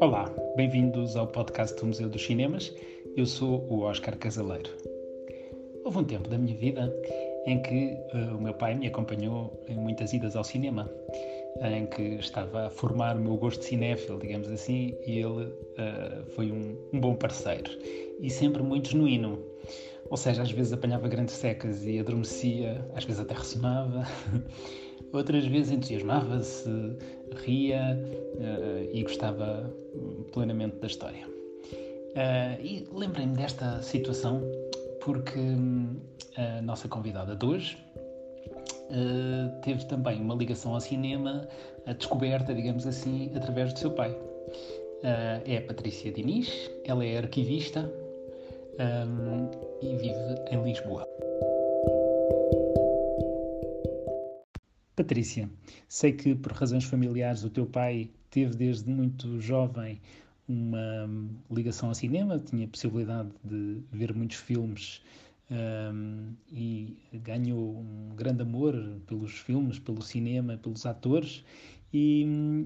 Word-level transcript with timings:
Olá, 0.00 0.32
bem-vindos 0.54 1.16
ao 1.16 1.26
podcast 1.26 1.76
do 1.80 1.86
Museu 1.86 2.08
dos 2.08 2.24
Cinemas. 2.24 2.72
Eu 3.16 3.26
sou 3.26 3.66
o 3.68 3.80
Oscar 3.80 4.16
Casaleiro. 4.16 4.70
Houve 5.84 5.98
um 5.98 6.04
tempo 6.04 6.28
da 6.28 6.38
minha 6.38 6.56
vida 6.56 6.94
em 7.46 7.60
que 7.60 7.96
uh, 8.14 8.36
o 8.36 8.40
meu 8.40 8.54
pai 8.54 8.76
me 8.76 8.86
acompanhou 8.86 9.60
em 9.66 9.74
muitas 9.74 10.12
idas 10.12 10.36
ao 10.36 10.44
cinema, 10.44 10.88
em 11.62 11.84
que 11.86 12.02
estava 12.14 12.68
a 12.68 12.70
formar 12.70 13.16
o 13.16 13.20
meu 13.20 13.36
gosto 13.36 13.64
cinéfilo, 13.64 14.20
digamos 14.20 14.48
assim, 14.52 14.96
e 15.04 15.18
ele 15.18 15.46
uh, 15.46 16.24
foi 16.36 16.52
um, 16.52 16.78
um 16.92 17.00
bom 17.00 17.16
parceiro 17.16 17.70
e 18.20 18.30
sempre 18.30 18.62
muito 18.62 18.90
genuíno. 18.90 19.42
Ou 20.10 20.16
seja, 20.16 20.42
às 20.42 20.50
vezes 20.52 20.72
apanhava 20.72 21.08
grandes 21.08 21.34
secas 21.34 21.84
e 21.84 21.98
adormecia, 21.98 22.86
às 22.94 23.04
vezes 23.04 23.20
até 23.20 23.34
ressonava, 23.34 24.06
outras 25.12 25.46
vezes 25.46 25.72
entusiasmava-se, 25.72 26.68
ria 27.44 27.98
uh, 28.34 28.90
e 28.92 29.02
gostava 29.02 29.72
plenamente 30.32 30.76
da 30.76 30.86
história. 30.86 31.26
Uh, 31.26 32.62
e 32.62 32.86
lembrei-me 32.92 33.36
desta 33.36 33.80
situação 33.82 34.42
porque 35.00 35.38
hum, 35.38 35.96
a 36.36 36.62
nossa 36.62 36.88
convidada 36.88 37.36
de 37.36 37.46
hoje 37.46 37.78
uh, 38.90 39.60
teve 39.62 39.84
também 39.86 40.20
uma 40.20 40.34
ligação 40.34 40.74
ao 40.74 40.80
cinema, 40.80 41.46
a 41.86 41.92
descoberta, 41.92 42.54
digamos 42.54 42.86
assim, 42.86 43.30
através 43.34 43.72
do 43.72 43.78
seu 43.78 43.90
pai. 43.90 44.16
É 45.44 45.58
a 45.58 45.62
Patrícia 45.62 46.10
Diniz, 46.10 46.68
ela 46.84 47.04
é 47.04 47.18
arquivista 47.18 47.88
um, 48.80 49.48
e 49.80 49.96
vive 49.96 50.34
em 50.50 50.62
Lisboa. 50.64 51.06
Patrícia, 54.98 55.48
sei 55.88 56.12
que 56.12 56.34
por 56.34 56.50
razões 56.50 56.82
familiares 56.82 57.44
o 57.44 57.50
teu 57.50 57.64
pai 57.64 58.10
teve 58.30 58.56
desde 58.56 58.90
muito 58.90 59.40
jovem 59.40 60.00
uma 60.48 61.08
ligação 61.48 61.90
ao 61.90 61.94
cinema, 61.94 62.36
tinha 62.36 62.66
a 62.66 62.68
possibilidade 62.68 63.30
de 63.44 63.80
ver 63.92 64.12
muitos 64.12 64.38
filmes 64.38 65.00
um, 65.52 66.32
e 66.50 66.96
ganhou 67.12 67.78
um 67.78 68.08
grande 68.16 68.42
amor 68.42 68.74
pelos 69.06 69.38
filmes, 69.38 69.78
pelo 69.78 70.02
cinema, 70.02 70.56
pelos 70.56 70.84
atores 70.84 71.44
e, 71.92 72.24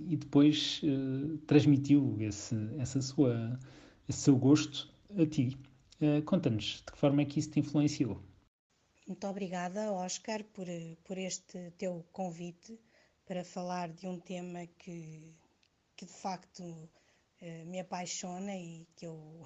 e 0.08 0.16
depois 0.16 0.80
uh, 0.84 1.36
transmitiu 1.46 2.16
esse, 2.18 2.56
essa 2.78 3.02
sua, 3.02 3.60
esse 4.08 4.20
seu 4.20 4.36
gosto 4.36 4.88
a 5.18 5.26
ti. 5.26 5.58
Uh, 6.00 6.22
Conta-nos 6.22 6.82
de 6.86 6.92
que 6.92 6.98
forma 6.98 7.20
é 7.20 7.26
que 7.26 7.38
isso 7.38 7.50
te 7.50 7.60
influenciou. 7.60 8.18
Muito 9.04 9.26
obrigada, 9.26 9.92
Oscar, 9.92 10.44
por, 10.44 10.66
por 11.02 11.18
este 11.18 11.72
teu 11.72 12.06
convite 12.12 12.78
para 13.26 13.44
falar 13.44 13.92
de 13.92 14.06
um 14.06 14.20
tema 14.20 14.64
que, 14.78 15.34
que 15.96 16.06
de 16.06 16.12
facto 16.12 16.62
uh, 16.62 17.66
me 17.66 17.80
apaixona 17.80 18.54
e 18.56 18.86
que 18.94 19.04
eu 19.04 19.44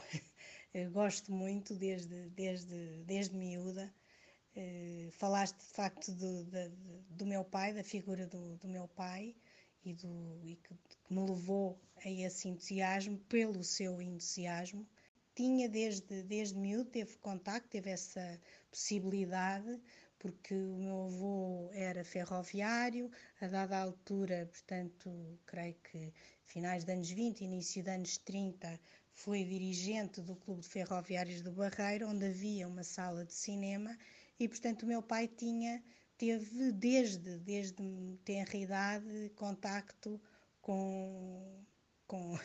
gosto 0.92 1.32
muito 1.32 1.74
desde, 1.74 2.28
desde, 2.30 3.02
desde 3.04 3.34
miúda. 3.34 3.90
Uh, 4.54 5.10
falaste 5.12 5.56
de 5.56 5.72
facto 5.72 6.12
do, 6.12 6.44
do, 6.44 7.02
do, 7.08 7.26
meu 7.26 7.42
pai, 7.42 7.72
da 7.72 7.82
figura 7.82 8.26
do, 8.26 8.58
do 8.58 8.68
meu 8.68 8.86
pai 8.88 9.34
e, 9.82 9.94
do, 9.94 10.38
e 10.44 10.56
que 10.56 10.74
me 11.08 11.20
levou 11.20 11.80
a 12.04 12.10
esse 12.10 12.46
entusiasmo, 12.46 13.18
pelo 13.20 13.64
seu 13.64 14.02
entusiasmo 14.02 14.86
tinha 15.36 15.68
desde, 15.68 16.22
desde 16.22 16.58
miúdo, 16.58 16.90
teve 16.90 17.14
contacto, 17.18 17.68
teve 17.68 17.90
essa 17.90 18.40
possibilidade, 18.70 19.78
porque 20.18 20.54
o 20.54 20.78
meu 20.78 21.04
avô 21.04 21.70
era 21.74 22.02
ferroviário, 22.02 23.10
a 23.40 23.46
dada 23.46 23.78
altura, 23.78 24.48
portanto, 24.50 25.38
creio 25.44 25.76
que 25.84 26.12
finais 26.46 26.84
dos 26.84 26.94
anos 26.94 27.10
20, 27.10 27.44
início 27.44 27.84
dos 27.84 27.92
anos 27.92 28.18
30, 28.18 28.80
foi 29.12 29.44
dirigente 29.44 30.22
do 30.22 30.36
Clube 30.36 30.62
de 30.62 30.68
Ferroviários 30.68 31.42
do 31.42 31.52
Barreiro, 31.52 32.08
onde 32.08 32.24
havia 32.24 32.66
uma 32.66 32.82
sala 32.82 33.24
de 33.24 33.34
cinema, 33.34 33.96
e 34.40 34.48
portanto 34.48 34.84
o 34.84 34.86
meu 34.86 35.02
pai 35.02 35.28
tinha, 35.28 35.84
teve 36.16 36.72
desde, 36.72 37.38
desde 37.40 38.18
tenra 38.24 38.56
idade, 38.56 39.30
contacto 39.36 40.18
com, 40.62 41.62
com 42.06 42.38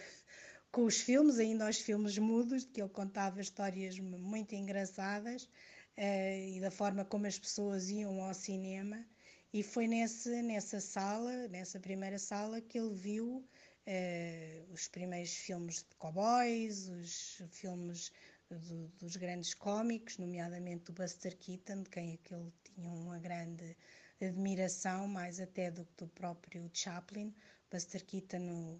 com 0.72 0.86
os 0.86 1.02
filmes, 1.02 1.38
ainda 1.38 1.66
aos 1.66 1.80
filmes 1.80 2.18
mudos, 2.18 2.64
que 2.64 2.82
ele 2.82 2.90
contava 2.90 3.42
histórias 3.42 4.00
muito 4.00 4.56
engraçadas 4.56 5.44
uh, 5.44 6.56
e 6.56 6.60
da 6.62 6.72
forma 6.72 7.04
como 7.04 7.28
as 7.28 7.38
pessoas 7.38 7.90
iam 7.90 8.22
ao 8.24 8.34
cinema. 8.34 9.06
E 9.54 9.64
foi 9.64 9.86
nesse, 9.86 10.42
nessa 10.42 10.80
sala, 10.80 11.48
nessa 11.50 11.80
primeira 11.80 12.18
sala, 12.18 12.62
que 12.62 12.80
ele 12.80 12.94
viu 12.96 13.46
uh, 13.88 14.74
os 14.74 14.88
primeiros 14.88 15.34
filmes 15.34 15.78
de 15.78 15.96
cowboys, 15.98 16.88
os 16.88 17.42
filmes 17.50 18.12
do, 18.50 18.88
dos 19.00 19.18
grandes 19.18 19.54
cómicos, 19.54 20.18
nomeadamente 20.18 20.86
do 20.86 20.94
Buster 20.94 21.38
Keaton, 21.38 21.84
de 21.84 21.90
quem 21.90 22.10
ele 22.12 22.54
tinha 22.64 22.88
uma 22.88 23.20
grande 23.20 23.76
admiração, 24.22 25.08
mais 25.08 25.40
até 25.40 25.70
do 25.70 25.86
que 25.86 26.06
do 26.06 26.08
próprio 26.08 26.70
Chaplin. 26.74 27.34
Buster 27.70 28.06
Keaton, 28.06 28.80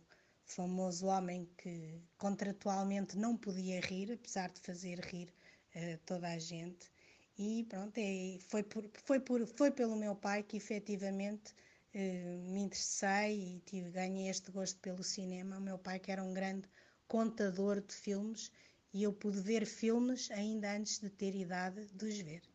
famoso 0.52 1.08
homem 1.08 1.50
que 1.58 2.02
contratualmente 2.18 3.18
não 3.18 3.38
podia 3.38 3.80
rir, 3.82 4.12
apesar 4.12 4.52
de 4.52 4.60
fazer 4.60 5.00
rir 5.00 5.34
uh, 5.76 5.98
toda 6.06 6.28
a 6.28 6.38
gente. 6.38 6.92
E 7.38 7.66
pronto, 7.70 7.98
é, 7.98 8.38
foi, 8.50 8.64
por, 8.64 8.90
foi, 9.06 9.20
por, 9.20 9.46
foi 9.48 9.72
pelo 9.72 9.96
meu 9.96 10.16
pai 10.16 10.44
que 10.44 10.58
efetivamente 10.58 11.54
uh, 11.96 12.52
me 12.52 12.62
interessei 12.62 13.56
e 13.56 13.60
tive, 13.62 13.90
ganhei 13.92 14.30
este 14.30 14.52
gosto 14.52 14.80
pelo 14.80 15.04
cinema. 15.04 15.58
O 15.58 15.62
meu 15.62 15.78
pai, 15.78 16.00
que 16.00 16.12
era 16.12 16.24
um 16.24 16.34
grande 16.34 16.68
contador 17.08 17.82
de 17.82 17.94
filmes, 17.94 18.52
e 18.94 19.04
eu 19.04 19.14
pude 19.14 19.40
ver 19.40 19.66
filmes 19.66 20.30
ainda 20.32 20.76
antes 20.76 21.00
de 21.00 21.10
ter 21.10 21.34
idade 21.34 21.86
de 21.94 22.06
os 22.06 22.20
ver. 22.20 22.51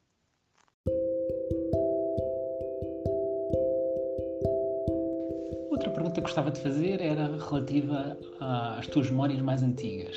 Pergunta 6.16 6.20
que 6.20 6.20
gostava 6.20 6.50
de 6.50 6.60
fazer 6.60 7.00
era 7.00 7.36
relativa 7.36 8.18
às 8.78 8.86
tuas 8.86 9.10
memórias 9.10 9.40
mais 9.40 9.62
antigas. 9.62 10.16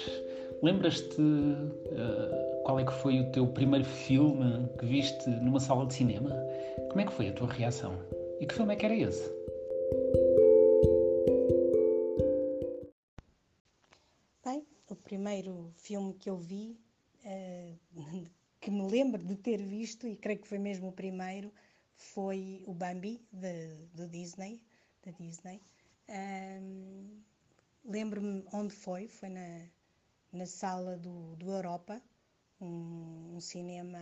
Lembras-te 0.62 1.22
uh, 1.22 2.64
qual 2.64 2.80
é 2.80 2.86
que 2.86 2.94
foi 2.94 3.20
o 3.20 3.32
teu 3.32 3.48
primeiro 3.48 3.86
filme 3.86 4.68
que 4.78 4.86
viste 4.86 5.30
numa 5.30 5.60
sala 5.60 5.86
de 5.86 5.94
cinema? 5.94 6.32
Como 6.90 7.02
é 7.02 7.06
que 7.06 7.14
foi 7.14 7.30
a 7.30 7.34
tua 7.34 7.48
reação? 7.48 7.94
E 8.40 8.46
que 8.46 8.54
filme 8.54 8.74
é 8.74 8.76
que 8.76 8.86
era 8.86 8.96
esse? 8.96 9.30
Bem, 14.46 14.66
o 14.88 14.96
primeiro 14.96 15.72
filme 15.76 16.14
que 16.14 16.30
eu 16.30 16.38
vi, 16.38 16.78
uh, 17.26 17.78
que 18.62 18.72
me 18.72 18.90
lembro 18.90 19.22
de 19.24 19.36
ter 19.36 19.62
visto, 19.62 20.08
e 20.08 20.16
creio 20.16 20.40
que 20.40 20.48
foi 20.48 20.60
mesmo 20.60 20.90
o 20.90 20.94
primeiro, 20.94 21.52
foi 21.96 22.64
o 22.66 22.74
Bambi, 22.74 23.22
do 23.94 24.08
Disney, 24.08 24.62
da 25.06 25.12
Disney. 25.12 25.62
Um, 26.10 27.22
Lembro-me 27.86 28.46
onde 28.54 28.74
foi, 28.74 29.08
foi 29.08 29.30
na, 29.30 29.66
na 30.32 30.46
sala 30.46 30.96
do, 30.98 31.36
do 31.38 31.52
Europa, 31.52 32.00
um, 32.62 33.36
um, 33.36 33.40
cinema 33.40 34.00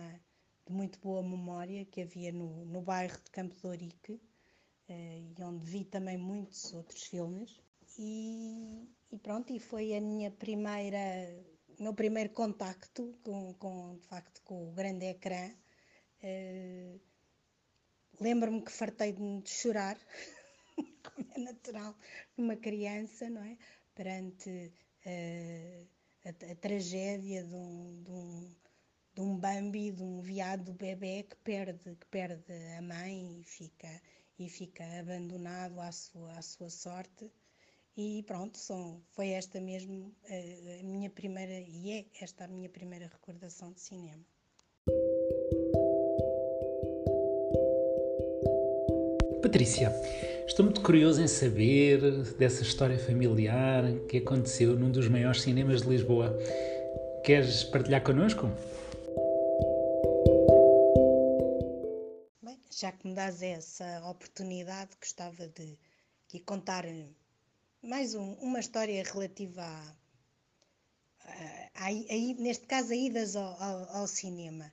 de 0.66 0.72
muito 0.72 0.98
boa 0.98 1.22
memória 1.22 1.86
que 1.86 2.02
havia 2.02 2.30
no, 2.30 2.66
no 2.66 2.82
bairro 2.82 3.16
de 3.24 3.30
Campo 3.30 3.56
de 3.56 3.66
Ourique, 3.66 4.12
uh, 4.12 4.20
e 4.90 5.34
onde 5.42 5.64
vi 5.64 5.84
também 5.84 6.18
muitos 6.18 6.74
outros 6.74 7.04
filmes. 7.04 7.58
E, 7.98 8.86
e, 9.10 9.18
pronto, 9.18 9.52
e 9.52 9.58
foi 9.58 9.94
a 9.94 10.00
minha 10.00 10.30
primeira, 10.30 10.98
meu 11.78 11.94
primeiro 11.94 12.30
contacto 12.30 13.14
com, 13.22 13.54
com, 13.54 13.96
de 13.96 14.06
facto, 14.06 14.42
com 14.42 14.68
o 14.68 14.72
grande 14.72 15.06
ecrã. 15.06 15.50
Uh, 16.22 17.00
Lembro-me 18.20 18.60
que 18.62 18.72
fartei 18.72 19.12
de 19.12 19.48
chorar 19.48 19.96
como 21.02 21.26
é 21.34 21.38
natural 21.40 21.96
numa 22.36 22.56
criança, 22.56 23.28
não 23.28 23.42
é? 23.42 23.56
Perante 23.94 24.72
uh, 25.06 25.86
a, 26.24 26.52
a, 26.52 26.54
tragédia 26.56 27.44
de 27.44 27.54
um, 27.54 28.02
de, 28.02 28.10
um, 28.10 28.56
de 29.14 29.20
um 29.20 29.36
Bambi, 29.36 29.90
de 29.90 30.02
um 30.02 30.20
veado 30.20 30.72
bebê 30.72 31.24
que 31.24 31.36
perde, 31.36 31.96
que 31.96 32.06
perde 32.06 32.52
a 32.76 32.82
mãe 32.82 33.40
e 33.40 33.44
fica, 33.44 34.02
e 34.38 34.48
fica 34.48 34.84
abandonado 34.98 35.80
à 35.80 35.90
sua, 35.92 36.32
à 36.32 36.42
sua 36.42 36.70
sorte. 36.70 37.30
E 37.96 38.22
pronto, 38.22 38.56
são, 38.56 39.02
foi 39.10 39.30
esta 39.30 39.60
mesmo 39.60 40.14
eh, 40.28 40.78
a 40.80 40.84
minha 40.84 41.10
primeira, 41.10 41.58
e 41.58 41.90
é 41.90 42.06
esta 42.20 42.44
a 42.44 42.46
minha 42.46 42.68
primeira 42.68 43.08
recordação 43.08 43.72
de 43.72 43.80
cinema. 43.80 44.24
Patrícia, 49.42 49.92
estou 50.48 50.64
muito 50.64 50.80
curioso 50.80 51.20
em 51.20 51.28
saber 51.28 52.00
dessa 52.34 52.62
história 52.62 52.98
familiar 52.98 53.84
que 54.08 54.16
aconteceu 54.16 54.74
num 54.74 54.90
dos 54.90 55.06
maiores 55.06 55.42
cinemas 55.42 55.82
de 55.82 55.88
Lisboa. 55.90 56.36
Queres 57.22 57.64
partilhar 57.64 58.02
connosco? 58.02 58.46
Bem, 62.42 62.58
já 62.70 62.90
que 62.90 63.06
me 63.06 63.14
dás 63.14 63.42
essa 63.42 64.02
oportunidade, 64.08 64.96
gostava 64.98 65.46
de, 65.48 65.78
de 66.32 66.40
contar 66.40 66.86
mais 67.82 68.14
um, 68.14 68.32
uma 68.40 68.58
história 68.58 69.02
relativa 69.04 69.62
a, 71.74 71.90
neste 72.38 72.66
caso, 72.66 72.92
a 72.92 72.96
idas 72.96 73.36
ao, 73.36 73.62
ao, 73.62 73.96
ao 73.98 74.06
cinema. 74.06 74.72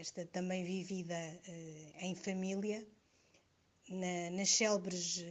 Esta 0.00 0.24
também 0.26 0.64
vivida 0.64 1.16
em 2.00 2.14
família, 2.14 2.86
na, 3.88 4.30
nas 4.30 4.50
célebres 4.50 5.24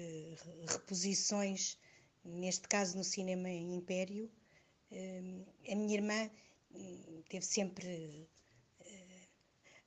reposições, 0.68 1.78
neste 2.24 2.68
caso 2.68 2.98
no 2.98 3.04
Cinema 3.04 3.50
Império. 3.50 4.32
A 4.92 5.76
minha 5.76 5.96
irmã 5.96 6.30
hum, 6.72 7.24
teve 7.28 7.46
sempre 7.46 8.30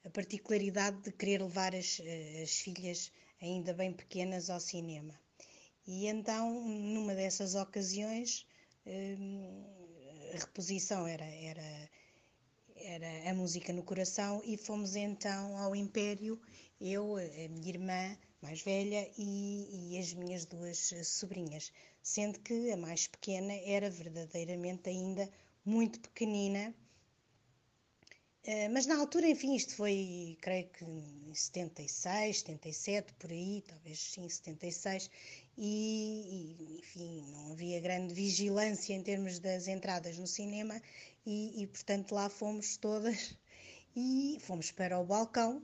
a 0.05 0.11
particularidade 0.11 1.03
de 1.03 1.12
querer 1.12 1.43
levar 1.43 1.75
as, 1.75 2.00
as 2.43 2.50
filhas 2.59 3.12
ainda 3.41 3.75
bem 3.75 3.93
pequenas 3.93 4.50
ao 4.50 4.61
cinema. 4.61 5.19
E 5.87 6.06
então, 6.06 6.64
numa 6.69 7.14
dessas 7.14 7.55
ocasiões, 7.55 8.47
hum, 8.87 9.64
a 10.35 10.38
reposição 10.38 11.06
era, 11.06 11.25
era, 11.25 11.91
era 12.76 13.31
a 13.31 13.35
música 13.35 13.73
no 13.73 13.82
coração 13.82 14.43
e 14.44 14.56
fomos 14.56 14.97
então 14.97 15.56
ao 15.59 15.75
Império, 15.75 16.41
eu, 16.81 17.17
a 17.17 17.49
minha 17.49 17.69
irmã 17.69 18.19
mais 18.40 18.62
velha 18.62 19.11
e, 19.19 19.94
e 19.94 19.99
as 19.99 20.14
minhas 20.14 20.44
duas 20.44 20.93
sobrinhas, 21.05 21.73
sendo 22.02 22.38
que 22.40 22.70
a 22.70 22.76
mais 22.76 23.06
pequena 23.06 23.52
era 23.52 23.90
verdadeiramente 23.90 24.88
ainda 24.88 25.31
muito 25.64 26.00
pequenina. 26.00 26.75
Eh, 28.44 28.69
mas 28.69 28.87
na 28.87 28.96
altura, 28.96 29.29
enfim, 29.29 29.55
isto 29.55 29.75
foi, 29.75 30.38
creio 30.40 30.69
que 30.70 30.85
em 30.85 31.35
76, 31.35 32.40
77, 32.40 33.12
por 33.14 33.31
aí, 33.31 33.62
talvez 33.67 34.00
sim, 34.00 34.29
76, 34.29 35.11
e, 35.56 36.56
e 36.67 36.79
enfim, 36.79 37.26
não 37.31 37.52
havia 37.52 37.81
grande 37.81 38.14
vigilância 38.14 38.94
em 38.94 39.02
termos 39.02 39.38
das 39.40 39.69
entradas 39.69 40.17
no 40.17 40.26
cinema, 40.26 40.81
e, 41.26 41.62
e 41.62 41.67
portanto 41.67 42.12
lá 42.14 42.31
fomos 42.31 42.76
todas. 42.76 43.37
E 43.96 44.38
fomos 44.40 44.70
para 44.70 44.99
o 44.99 45.05
balcão 45.05 45.62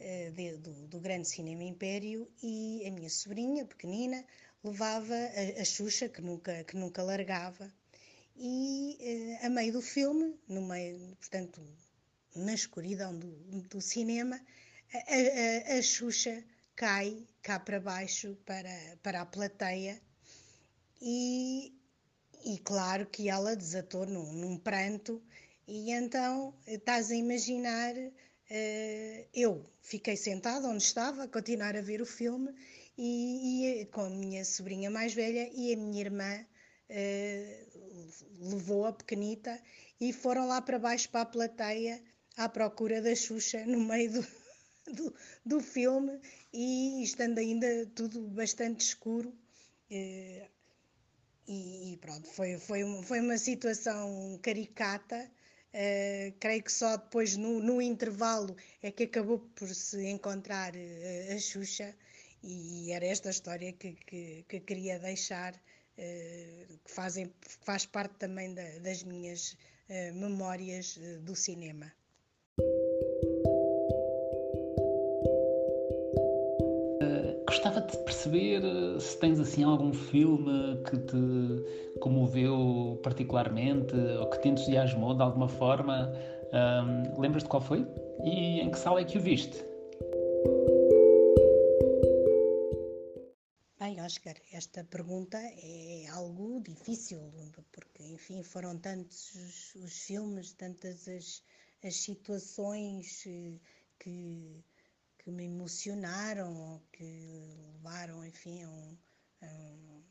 uh, 0.00 0.32
de, 0.32 0.56
do, 0.58 0.72
do, 0.88 1.00
grande 1.00 1.28
Cinema 1.28 1.64
Império 1.64 2.28
e 2.42 2.84
a 2.86 2.90
minha 2.90 3.10
sobrinha, 3.10 3.64
pequenina, 3.64 4.24
levava 4.62 5.14
a, 5.14 5.60
a 5.60 5.64
Xuxa, 5.64 6.08
que 6.08 6.20
nunca, 6.22 6.64
que 6.64 6.76
nunca 6.76 7.02
largava, 7.02 7.72
e 8.36 9.38
uh, 9.42 9.46
a 9.46 9.50
meio 9.50 9.72
do 9.72 9.82
filme, 9.82 10.34
no 10.48 10.62
meio, 10.62 11.16
portanto, 11.16 11.60
na 12.34 12.54
escuridão 12.54 13.18
do, 13.18 13.28
do 13.68 13.80
cinema, 13.80 14.40
a, 14.92 15.74
a, 15.74 15.78
a 15.78 15.82
Xuxa 15.82 16.44
cai 16.74 17.26
cá 17.42 17.58
para 17.58 17.80
baixo 17.80 18.36
para, 18.44 18.98
para 19.02 19.22
a 19.22 19.26
plateia 19.26 20.00
e, 21.00 21.72
e 22.44 22.58
claro 22.58 23.06
que 23.06 23.28
ela 23.28 23.56
desatou 23.56 24.06
num, 24.06 24.32
num 24.32 24.58
pranto 24.58 25.22
e 25.66 25.90
então 25.90 26.54
estás 26.66 27.10
a 27.10 27.14
imaginar 27.14 27.94
eu 29.34 29.64
fiquei 29.80 30.16
sentada 30.16 30.68
onde 30.68 30.82
estava 30.82 31.24
a 31.24 31.28
continuar 31.28 31.76
a 31.76 31.80
ver 31.80 32.00
o 32.00 32.06
filme 32.06 32.54
e, 32.96 33.80
e 33.80 33.86
com 33.86 34.02
a 34.02 34.10
minha 34.10 34.44
sobrinha 34.44 34.90
mais 34.90 35.12
velha 35.14 35.50
e 35.52 35.72
a 35.72 35.76
minha 35.76 36.00
irmã 36.00 36.46
uh, 36.90 38.50
levou 38.50 38.86
a 38.86 38.92
pequenita 38.92 39.60
e 40.00 40.12
foram 40.12 40.46
lá 40.46 40.60
para 40.60 40.78
baixo 40.78 41.08
para 41.08 41.22
a 41.22 41.26
plateia 41.26 42.02
à 42.36 42.48
procura 42.48 43.00
da 43.00 43.14
Xuxa 43.14 43.64
no 43.66 43.80
meio 43.80 44.12
do, 44.12 44.26
do, 44.92 45.14
do 45.44 45.60
filme 45.60 46.20
e 46.52 47.02
estando 47.02 47.38
ainda 47.38 47.86
tudo 47.94 48.28
bastante 48.28 48.80
escuro. 48.80 49.32
Eh, 49.90 50.48
e, 51.48 51.96
pronto, 52.00 52.28
foi, 52.28 52.58
foi, 52.58 52.82
foi 53.04 53.20
uma 53.20 53.38
situação 53.38 54.38
caricata. 54.42 55.30
Uh, 55.76 56.32
creio 56.40 56.62
que 56.62 56.72
só 56.72 56.96
depois 56.96 57.36
no, 57.36 57.60
no, 57.60 57.82
intervalo 57.82 58.56
é 58.82 58.90
que 58.90 59.02
acabou 59.02 59.40
por 59.54 59.68
se 59.68 60.06
encontrar 60.06 60.72
uh, 60.74 61.34
a 61.34 61.38
Xuxa 61.38 61.94
e 62.42 62.90
era 62.92 63.04
esta 63.04 63.28
história 63.28 63.74
que, 63.74 63.92
que, 63.92 64.46
que 64.48 64.60
queria 64.60 64.98
deixar, 64.98 65.54
uh, 65.54 66.78
que 66.82 66.90
fazem, 66.90 67.30
faz 67.60 67.84
parte 67.84 68.14
também 68.14 68.54
da, 68.54 68.78
das 68.78 69.02
minhas 69.02 69.54
memórias 70.14 70.98
do 71.22 71.36
cinema. 71.36 71.92
Perceber 78.26 78.64
eh, 78.64 79.00
se 79.00 79.18
tens 79.18 79.38
assim 79.40 79.62
algum 79.62 79.92
filme 79.92 80.82
que 80.84 80.98
te 80.98 81.98
comoveu 82.00 82.98
particularmente 83.02 83.94
ou 83.94 84.28
que 84.30 84.40
te 84.40 84.48
entusiasmou 84.48 85.14
de 85.14 85.22
alguma 85.22 85.48
forma. 85.48 86.12
Um, 86.52 87.20
Lembras-te 87.20 87.48
qual 87.48 87.62
foi? 87.62 87.86
E 88.24 88.60
em 88.60 88.70
que 88.70 88.78
sala 88.78 89.00
é 89.00 89.04
que 89.04 89.18
o 89.18 89.20
viste? 89.20 89.64
Bem, 93.78 94.00
Oscar, 94.02 94.34
esta 94.52 94.82
pergunta 94.84 95.38
é 95.38 96.06
algo 96.12 96.60
difícil, 96.62 97.20
porque, 97.72 98.02
enfim, 98.02 98.42
foram 98.42 98.78
tantos 98.78 99.34
os, 99.34 99.74
os 99.84 99.98
filmes, 100.06 100.52
tantas 100.54 101.06
as, 101.08 101.42
as 101.84 101.96
situações 101.96 103.24
eh, 103.26 103.58
que 103.98 104.64
que 105.26 105.32
me 105.32 105.44
emocionaram, 105.44 106.80
que 106.92 107.45
enfim, 108.26 108.62
a 108.62 108.68
um, 108.68 108.98
a 109.42 109.46
um, 109.46 110.04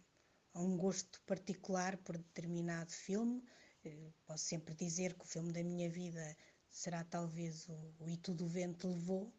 a 0.55 0.61
um 0.61 0.77
gosto 0.77 1.21
particular 1.25 1.97
por 1.97 2.17
determinado 2.17 2.91
filme. 2.91 3.43
Eh, 3.83 4.11
posso 4.25 4.45
sempre 4.45 4.73
dizer 4.73 5.13
que 5.13 5.25
o 5.25 5.27
filme 5.27 5.51
da 5.51 5.63
minha 5.63 5.89
vida 5.89 6.35
será 6.69 7.03
talvez 7.03 7.67
o, 7.69 7.93
o 7.99 8.09
E 8.09 8.17
Tudo 8.17 8.45
o 8.45 8.49
Vento 8.49 8.87
Levou, 8.87 9.33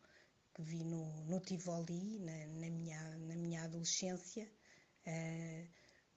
que 0.55 0.62
vi 0.62 0.84
no, 0.84 1.25
no 1.25 1.40
Tivoli, 1.40 2.19
na, 2.19 2.46
na, 2.46 2.70
minha, 2.70 3.19
na 3.19 3.37
minha 3.37 3.64
adolescência. 3.64 4.50
Uh, 5.06 5.69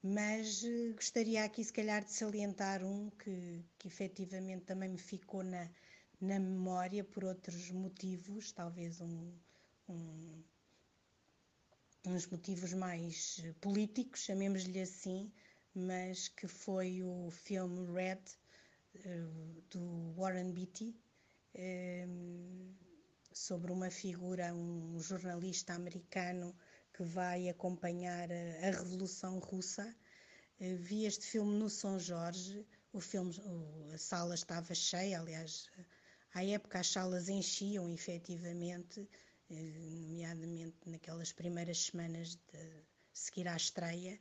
mas 0.01 0.63
uh, 0.63 0.93
gostaria 0.95 1.43
aqui, 1.43 1.63
se 1.63 1.73
calhar, 1.73 2.03
de 2.03 2.11
salientar 2.11 2.83
um 2.83 3.09
que, 3.11 3.65
que 3.77 3.87
efetivamente 3.87 4.65
também 4.65 4.89
me 4.89 4.97
ficou 4.97 5.43
na, 5.43 5.69
na 6.21 6.39
memória 6.39 7.03
por 7.03 7.23
outros 7.23 7.71
motivos, 7.71 8.51
talvez 8.51 9.01
um, 9.01 9.33
um, 9.87 10.43
uns 12.05 12.27
motivos 12.27 12.73
mais 12.73 13.43
políticos, 13.59 14.21
chamemos-lhe 14.21 14.81
assim, 14.81 15.31
mas 15.75 16.27
que 16.29 16.47
foi 16.47 17.03
o 17.03 17.29
filme 17.29 17.91
Red 17.93 18.21
uh, 19.05 19.61
do 19.69 20.13
Warren 20.15 20.51
Beatty 20.53 20.95
um, 21.55 22.73
sobre 23.33 23.71
uma 23.71 23.89
figura, 23.89 24.53
um 24.53 24.99
jornalista 24.99 25.73
americano 25.73 26.55
que 26.93 27.03
vai 27.03 27.49
acompanhar 27.49 28.29
a, 28.31 28.67
a 28.67 28.71
Revolução 28.71 29.39
Russa. 29.39 29.95
Vi 30.59 31.05
este 31.05 31.25
filme 31.25 31.57
no 31.57 31.69
São 31.69 31.97
Jorge, 31.97 32.65
o 32.91 32.99
filme, 32.99 33.33
a 33.93 33.97
sala 33.97 34.35
estava 34.35 34.73
cheia, 34.73 35.19
aliás, 35.19 35.69
à 36.33 36.43
época 36.43 36.79
as 36.79 36.87
salas 36.87 37.29
enchiam 37.29 37.89
efetivamente, 37.89 39.07
nomeadamente 39.49 40.77
naquelas 40.85 41.31
primeiras 41.31 41.85
semanas 41.85 42.35
de 42.35 42.83
seguir 43.13 43.47
à 43.47 43.55
estreia, 43.55 44.19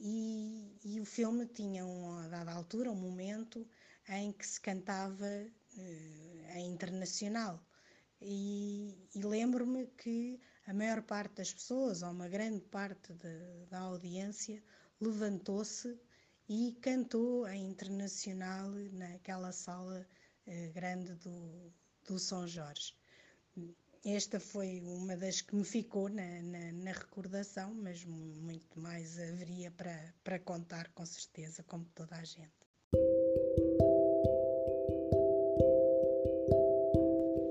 e, 0.00 0.78
e 0.84 1.00
o 1.00 1.04
filme 1.04 1.46
tinha, 1.46 1.84
uma, 1.84 2.24
a 2.24 2.28
dada 2.28 2.52
altura, 2.52 2.90
um 2.90 2.96
momento 2.96 3.66
em 4.08 4.32
que 4.32 4.46
se 4.46 4.60
cantava 4.60 5.26
uh, 5.26 6.56
em 6.56 6.72
internacional. 6.72 7.64
E, 8.20 9.08
e 9.14 9.22
lembro-me 9.22 9.86
que 9.86 10.40
a 10.66 10.74
maior 10.74 11.02
parte 11.02 11.36
das 11.36 11.52
pessoas, 11.52 12.02
ou 12.02 12.10
uma 12.10 12.28
grande 12.28 12.60
parte 12.62 13.12
de, 13.14 13.66
da 13.70 13.80
audiência, 13.80 14.62
levantou-se 15.00 15.98
e 16.48 16.76
cantou 16.80 17.46
em 17.48 17.70
internacional 17.70 18.70
naquela 18.92 19.52
sala 19.52 20.06
uh, 20.46 20.72
grande 20.72 21.14
do, 21.14 21.72
do 22.06 22.18
São 22.18 22.46
Jorge. 22.46 22.94
Esta 24.06 24.38
foi 24.38 24.82
uma 24.84 25.16
das 25.16 25.40
que 25.40 25.56
me 25.56 25.64
ficou 25.64 26.10
na, 26.10 26.42
na, 26.42 26.72
na, 26.74 26.92
recordação, 26.92 27.72
mas 27.82 28.04
muito 28.04 28.78
mais 28.78 29.18
haveria 29.18 29.70
para, 29.70 29.98
para 30.22 30.38
contar, 30.38 30.90
com 30.94 31.06
certeza, 31.06 31.64
como 31.66 31.86
toda 31.94 32.14
a 32.14 32.22
gente. 32.22 32.52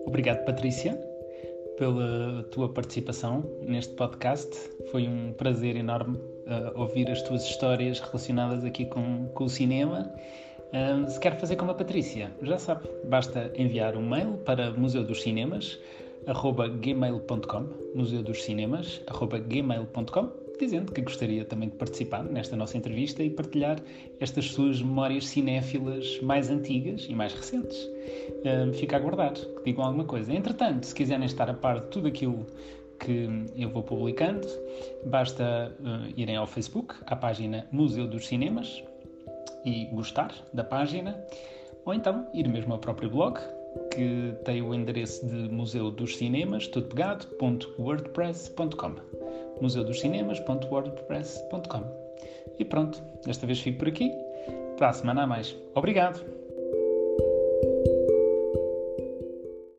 Obrigado, 0.06 0.46
Patrícia, 0.46 0.96
pela 1.76 2.44
tua 2.52 2.72
participação 2.72 3.42
neste 3.64 3.96
podcast. 3.96 4.56
Foi 4.92 5.08
um 5.08 5.34
prazer 5.34 5.76
enorme 5.76 6.20
uh, 6.20 6.80
ouvir 6.80 7.10
as 7.10 7.24
tuas 7.24 7.44
histórias 7.46 8.00
relacionadas 8.00 8.64
aqui 8.64 8.86
com, 8.86 9.28
com 9.30 9.46
o 9.46 9.50
cinema. 9.50 10.14
Uh, 10.72 11.10
se 11.10 11.20
quer 11.20 11.36
fazer 11.40 11.56
como 11.56 11.72
a 11.72 11.74
Patrícia, 11.74 12.32
já 12.44 12.60
sabe, 12.60 12.88
basta 13.06 13.52
enviar 13.56 13.98
um 13.98 14.08
mail 14.08 14.38
para 14.46 14.70
Museu 14.70 15.04
dos 15.04 15.24
Cinemas 15.24 15.80
arroba 16.28 16.68
gmail.com, 16.68 17.68
Museu 17.96 18.24
dos 18.24 18.44
Cinemas, 18.44 19.02
arroba 19.08 19.40
gmail.com 19.40 20.44
dizendo 20.60 20.92
que 20.92 21.02
gostaria 21.02 21.44
também 21.44 21.70
de 21.70 21.76
participar 21.76 22.24
nesta 22.24 22.56
nossa 22.56 22.78
entrevista 22.78 23.24
e 23.24 23.30
partilhar 23.30 23.80
estas 24.20 24.46
suas 24.46 24.82
memórias 24.82 25.28
cinéfilas 25.28 26.20
mais 26.22 26.50
antigas 26.50 27.06
e 27.10 27.16
mais 27.16 27.34
recentes. 27.34 27.78
Fica 28.76 28.96
a 28.96 29.00
aguardar 29.00 29.34
que 29.34 29.64
digam 29.66 29.84
alguma 29.84 30.06
coisa. 30.06 30.34
Entretanto, 30.34 30.86
se 30.86 30.96
quiserem 30.96 31.26
estar 31.26 31.50
a 31.50 31.54
par 31.54 31.82
de 31.82 31.88
tudo 31.88 32.08
aquilo 32.08 32.46
que 33.00 33.28
eu 33.58 33.70
vou 33.70 33.84
publicando, 33.84 34.48
basta 35.06 35.76
uh, 35.80 36.14
irem 36.16 36.38
ao 36.38 36.48
Facebook, 36.48 36.96
à 37.06 37.16
página 37.16 37.68
Museu 37.72 38.08
dos 38.08 38.28
Cinemas, 38.28 38.82
e 39.66 39.86
gostar 39.86 40.34
da 40.54 40.64
página, 40.64 41.18
ou 41.86 41.94
então 41.94 42.28
ir 42.34 42.48
mesmo 42.48 42.74
ao 42.74 42.80
próprio 42.80 43.10
blog, 43.10 43.40
que 43.94 44.34
tem 44.44 44.62
o 44.62 44.74
endereço 44.74 45.26
de 45.26 45.48
Museu 45.50 45.90
dos 45.92 46.18
Cinemas, 46.18 46.68
tudo 46.68 46.88
pegado, 46.88 47.28
.wordpress.com 47.80 48.96
museudoscinemas.wordpress.com 49.62 51.84
E 52.58 52.66
pronto, 52.66 53.00
desta 53.26 53.46
vez 53.46 53.60
fico 53.60 53.78
por 53.80 53.88
aqui. 53.88 54.12
Para 54.78 54.90
a 54.90 54.94
semana 54.94 55.24
a 55.24 55.28
mais. 55.28 55.56
Obrigado! 55.76 56.43